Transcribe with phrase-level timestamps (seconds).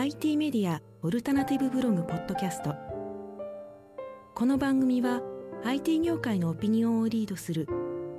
[0.00, 2.76] IT メディアオルタナティブブログポッドキャスト
[4.32, 5.22] この番組は
[5.64, 7.66] IT 業界のオピニオンをリードする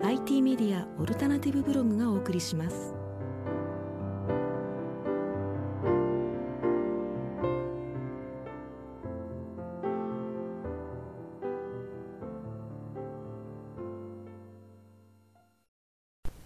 [0.03, 2.93] IT メディアオルタナティブブログがお送りします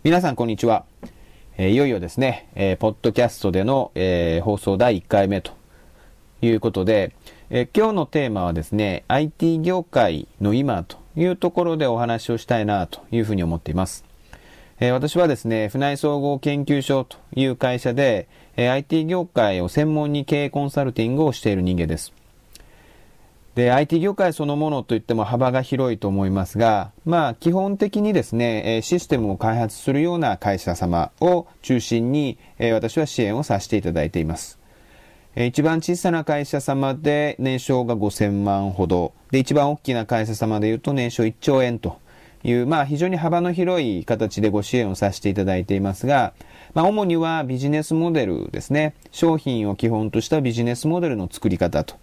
[0.04, 0.86] 皆さんこんにちは。
[1.56, 5.52] えいよいよですね、えーポッドキャストでの、えー放送第1回目と
[6.42, 7.14] いうことで、
[7.52, 14.04] えー今日のテーマはですね、IT 業界の今というところでお話をしたいなというふうに思っています。
[14.80, 18.28] え私はですね、船井総合研究所という会社で、
[18.58, 22.14] え IT 業界を専門に経営コンサルティングをしている人間です。
[23.56, 32.40] で、IT 業界そのものといっても幅が広いと思いますが、まあ基本的にですね、システムを開発するような会社様を中心に、
[32.72, 34.60] 私は支援をさせていただいています。
[35.36, 42.00] 一番小さな会社様で年商が5000万ほど、で、一番大きな会社様で言うと年商1兆円と
[42.44, 46.34] いう、まあ非常に幅の広い形でご支援をさせていただいていますが、
[46.74, 48.96] まあ主にはビジネスモデルですね。
[49.12, 51.96] 商品を基本としたビジネスモデルの作り方と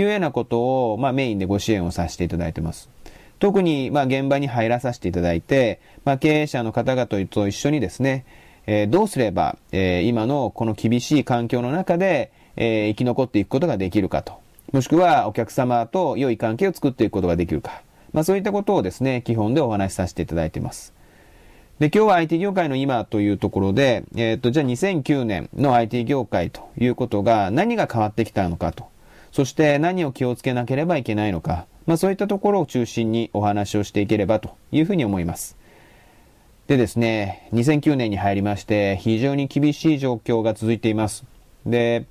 [0.00, 2.88] いうようなことを、まあメインでご支援をさせていただいてます。
[3.38, 8.24] 特に、まあ現場に入らさせていただいて、まあ経営者の方々と一緒にですね、
[8.66, 14.34] えーどうすれば、えー今のこの厳しい環境の中で、えー生き残っていくことができるかと。
[14.72, 17.82] もしくはお客様と良い関係を作っていくことができるか。
[18.12, 20.92] まあそういったことをですね、基本でお話しさせていただいています。
[21.78, 28.86] で、今日は IT 業界の今というところで、えっ、と、じゃあ2009年の IT 業界ということが何が変わってきたのかと。
[29.32, 31.66] そして何を気をつけなければいけないのか。
[31.86, 35.56] まあそういったところを中心にお話をしていければというふうに思います。
[36.66, 41.24] でですね、2009年に入りまして、非常に厳しい状況が続いています。
[41.64, 42.04] で、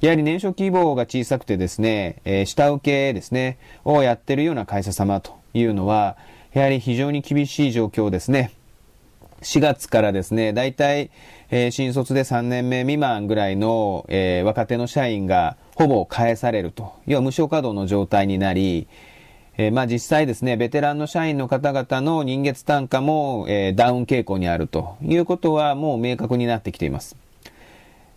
[0.00, 6.16] やはり年初規模が小さくてですね、えー下請けですね、をやってるような会社様というのは、
[6.52, 8.50] やはり非常に厳しい状況ですね。
[9.42, 11.10] 4月からですね、大体、
[11.50, 16.92] えー新卒で3年目未満ぐらいの、えー若手の社員がほぼ返されると。
[17.06, 18.86] 要は無償稼働の状態になり、
[19.56, 27.16] えーまあ実際ですね、ベテランの社員の方々の人月単価も、えーダウン傾向にあるということはもう明確になってきています。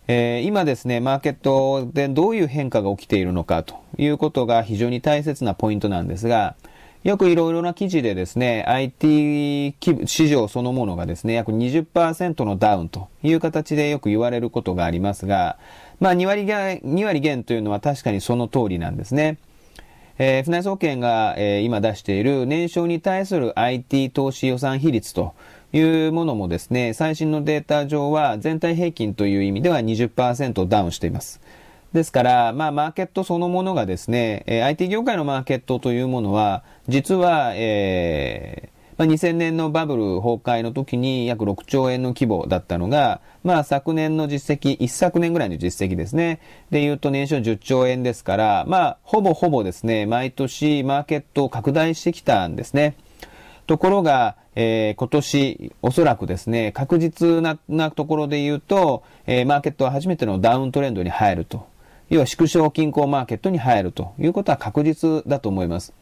[0.08, 6.56] えー今ですね、マーケットでどういう変化が起きているのかということが非常に大切なポイントなんですが、
[7.02, 9.74] よくいろいろな記事でですね、IT
[10.06, 15.58] 市場そのものがですね、約20%のダウンという形でよく言われることがありますが、
[16.00, 19.38] まあ2割減、2割減というのは確かにその通りなんですね。
[20.18, 25.34] えー船井総研が、えー今出している年商に対する IT 投資予算比率と
[25.72, 31.40] いうものもですね、最新のデータ上は全体平均という意味では20%ダウンしています。
[31.92, 46.40] ですから、まあ、マーケットそのものがですね、えー IT 業界のマーケットというものは、実は、えーまあ、2000年のバブル崩壊の時に約6兆円の規模だったのが、まあ昨年の実績、一昨年ぐらいの実績ですね。
[46.70, 52.96] で言うと年商10兆円ですから、まあほぼほぼですね、毎年マーケットを拡大してきたんですね。
[53.66, 61.66] ところが、えー今年、おそらくですね、確実ななところで言うと、えーマーケットは初めてのダウントレンドに入ると。
[62.10, 65.94] 要は縮小均衡マーケットに入るということは確実だと思います。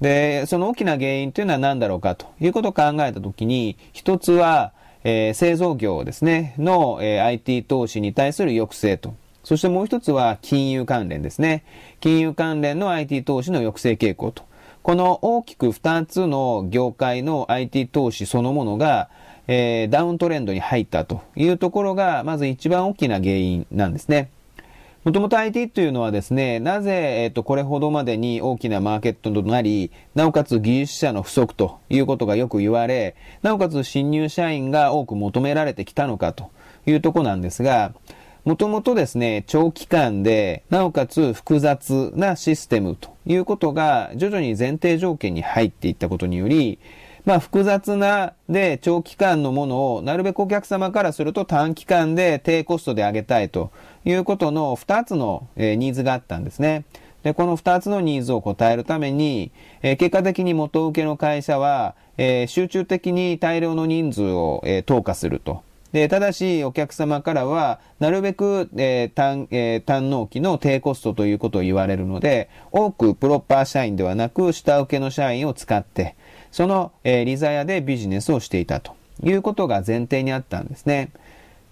[0.00, 4.72] で、その大きな原因というのは何だろうかということを考えたときに、一つは、
[5.04, 9.14] えー製造業ですね、の、えー IT 投資に対する抑制と。
[9.44, 11.64] そしてもう一つは金融関連ですね。
[12.00, 14.44] 金融関連の IT 投資の抑制傾向と。
[14.82, 19.08] この大きく二つの業界の IT 投資そのものが、
[19.48, 24.30] えーダウントレンドに入ったというところが、まず一番大きな原因なんですね。
[25.08, 36.50] もともと IT というのはですね、なぜ、えっ、と、これほどまでに大きなマーケットとなり、なおかつ技術者の不足ということがよく言われ、なおかつ新入社員が多く求められてきたのかと
[36.84, 37.94] いうところなんですが、
[38.44, 46.78] もともとですね、長期間で、なおかつ複雑なシステムということが徐々に前提条件に入っていったことにより、
[47.28, 53.70] まあ複雑なで長期間のものをなるべくお客様からすると短期間で低コストで上げたいと
[54.04, 56.84] いうことの2つの、ニーズがあったんですね。
[57.22, 59.50] で、この2つのニーズを応えるために、
[59.82, 61.94] 結果的に元請けの会社は、
[62.46, 65.62] 集中的に大量の人数を、投下すると。
[65.92, 76.14] で、ただし、お客様からは、なるべく、えー単、えー単納期の低コストということを言われるので、多くプロッパー社員ではなく、下請けの社員を使って、
[76.52, 81.10] その、えーリザヤでビジネスをしていたということが前提にあったんですね。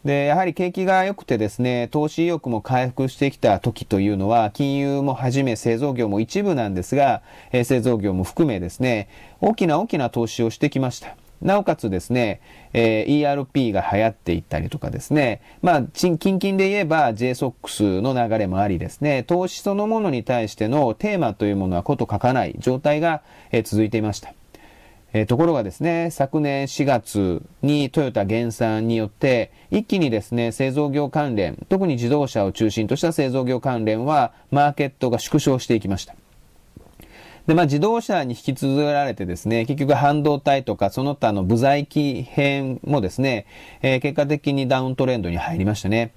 [0.06, 9.08] で、やはり景気が良くてですね、投資意欲も回復してきた時というのは、金融もはじめ製造業も一部なんですが、え、製造業も含めですね、
[9.40, 11.16] 大きな大きな投資をしてきました。
[11.42, 12.40] なおかつですね、
[12.72, 24.35] えー、ERP が流行っていったりとかですね、まあ、近々で言えば JSOX の流れもありですね、投資そのものに対してのテーマというものはこと書かない状態が、えー、続いていました。
[25.12, 36.14] えー、ところがですね、昨年4月にトヨタ減産によって、一気にですね、製造業関連、特に自動車を中心とした製造業関連は、マーケットが縮小していきました。
[37.46, 43.46] で、まあ自動車に引き継がれてですね、結局半導体とかその他の部材機編もですね、
[43.82, 46.12] えー、結果的にダウントレンドに入りましたね。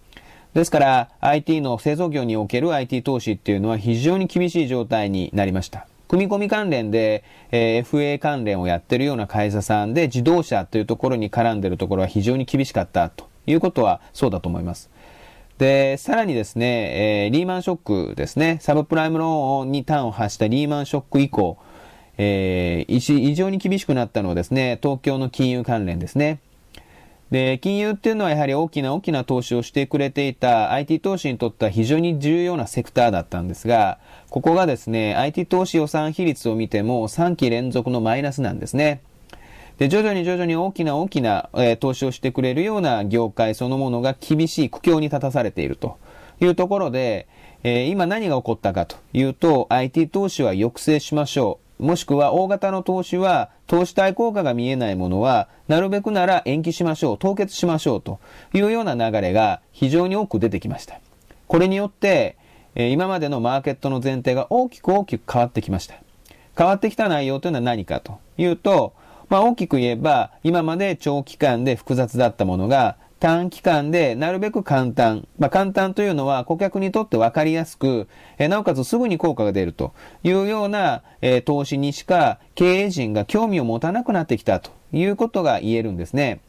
[0.54, 5.89] ですから IT の製造業における IT 投資っていうのは非常に厳しい状態になりました。
[6.10, 14.90] 組み込み関連で、えー、FA 関連をやってるような会社さんで自動車というところに絡んでるところは非常に厳しかったということはそうだと思います。
[15.60, 21.60] で、さらにですね、えー、リーマンショックですね、サブプライムローンに端を発したリーマンショック以降、
[22.18, 26.40] えー、異常に厳しくなったのはですね、東京の金融関連ですね。
[27.32, 34.00] で、金融っていうのはやはり大きな大きな投資をしてくれていた IT 投資にとっては非常に重要なセクターだったんですが、
[34.30, 39.02] ここがですね、IT 投資予算比率を見ても3期連続のマイナスなんですね。
[39.78, 45.98] で、徐々に徐々に大きな大きな、えー、投資をしてくれるような業界そのものが厳しい苦境に立たされていると
[46.42, 47.28] いうところで、
[47.64, 51.69] えー、今何が起こったかというと、IT 投資は抑制しましょう。
[51.80, 58.20] もしくは大型の投資は、投資対効果が見えないものは、なるべくなら延期しましょう、凍結しましょうと
[58.54, 61.00] いうような流れが非常に多く出てきました。
[61.48, 62.36] これによって、
[62.76, 65.96] 今までのマーケットの前提が大きく大きく変わってきました。
[66.58, 68.94] 変わってきた内容というのは何かというと、
[69.30, 75.28] まあ大きく言えば、今まで長期間で複雑だったものが、短期間でなるべく簡単。
[75.38, 78.08] まあ簡単というのは顧客にとって分かりやすく、
[78.38, 79.94] えなおかつすぐに効果が出ると
[80.24, 86.40] いうような、え投資にしか経営陣が興味を持たなくなってきたということが言えるんですね。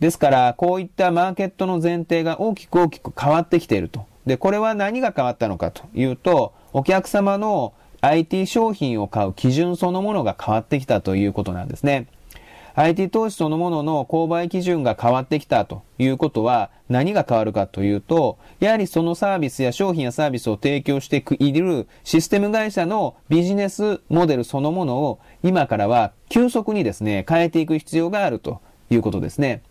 [0.00, 4.06] ですから、こういったマーケットの前提が大きく大きく変わってきていると。
[4.24, 12.06] で、これは何が変わったのかというと、お客様の IT 商品を買う基準そのものが変わってきたということなんですね。
[12.74, 29.62] IT 投資そのものの購買基準が変わってきたということは何が変わるかというと、やはりそのサービスや商品やサービスを提供しているシステム会社のビジネスモデルそのものを今からは急速にですね、変えていく必要があるということですね。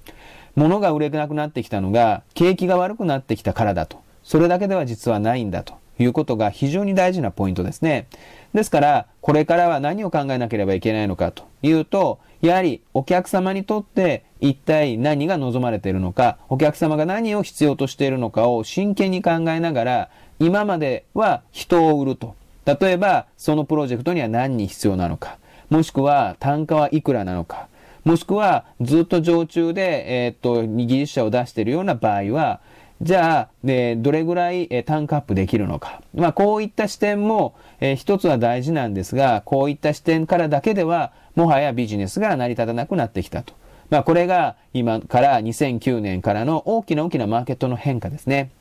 [0.56, 4.02] 物が売れなくなってきたのが景気が悪くなってきたからだと。
[4.24, 5.76] それだけでは実はないんだと。
[6.00, 8.08] いうことが非常に大事なポイントですね。
[8.54, 20.10] ですから、これからは何を考えなければいけないのかというと、やはりお客様にとって一体何が望まれているのか、お客様が何を必要としているのかを真剣に考えながら、
[20.40, 22.36] 今までは人を売ると。
[22.66, 25.38] 例えば、そのプロジェクトには何に必要なのか。
[25.70, 27.68] もしくは単価はいくらなのか。
[28.06, 32.62] もしくはずっと常駐で、えー、っと、技術者を出しているような場合は、
[33.02, 36.02] じゃあ、えどれぐらい、え単価アップできるのか。
[36.14, 43.54] まあ、こういった視点も、えー、一つは大事なんですが、こういった視点からだけでは、もはやビジネスが成り立たなくなってきたと。
[43.90, 48.52] まあ、これが今から2009年からの大きな大きなマーケットの変化ですね。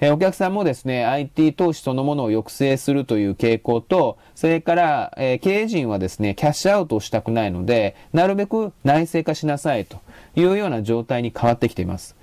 [0.00, 9.98] え、お客さんもですね、IT 投資そのものを抑制するという傾向と、それから、えー、経営陣はですね、キャッシュアウトをしたくないので、なるべく内製化しなさいと
[10.34, 12.16] いうような状態に変わってきています。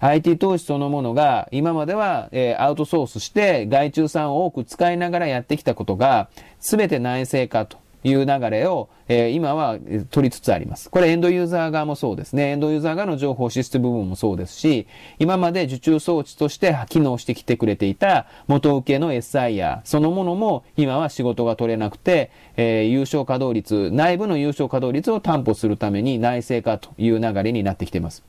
[0.00, 6.28] IT 投資そのものが今までは、えー、アウトソースして外注さんを多く使いながらやってきたことが
[6.60, 9.76] 全て内製化という流れを、えー、今は
[10.10, 10.88] 取りつつあります。
[10.90, 12.50] これエンドユーザー側もそうですね。
[12.50, 14.86] エンドユーザー側の情報システム部分もそうですし、
[15.18, 28.22] 今まで受注装置として機能してきてくれていた元請けの SIR そのものも今は仕事が取れなくて、えー、優勝稼働率、内部の優勝稼働率を担保するために内製化という流れになってきています。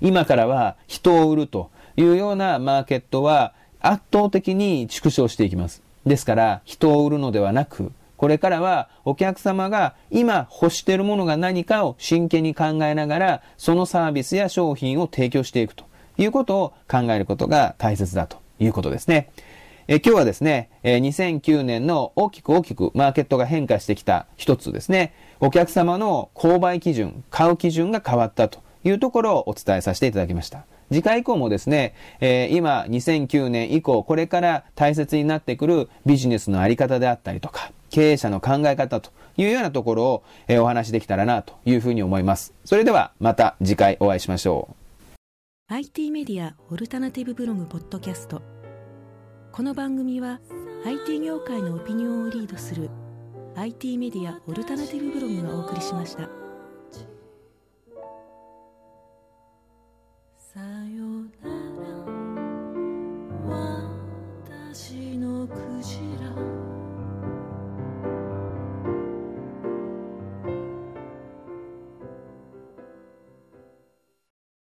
[0.00, 5.82] 今からは人を売るというようなマーケットは圧倒的に縮小していきます。
[6.06, 15.84] ですから、人を売るのではなく、これからはお客様が今欲しているものが何かを真剣に考えながら、そのサービスや商品を提供していくと
[16.18, 19.30] いうことを考えることが大切だということですね。
[19.88, 30.64] え今日はですね、え2009年の大きく大きくマーケットが変化してきた一つですね、お客様の購買基準、買う基準が変わったというところをお伝えさせていただきました。
[30.90, 42.54] 次回以降もですね、えー、今2009年以降、これから大切になってくるビジネスのあり方であったりとか、経営者の考え方というようなところを、えー、お話しできたらなというふうに思います。
[42.64, 44.74] それではまた次回お会いしましょう。
[45.72, 48.42] IT メディアオルタナティブブログポッドキャスト
[49.52, 50.40] この番組は
[50.84, 52.90] IT 業界のオピニオンをリードする
[53.54, 56.39] IT メディアオルタナティブブログがお送りしました。